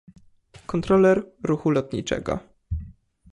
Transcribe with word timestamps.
Kontroler 0.65 1.31
ruchu 1.43 1.71
lotniczego. 1.71 2.39